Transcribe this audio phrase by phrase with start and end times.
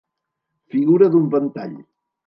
[0.75, 1.81] Figura d'un ventall.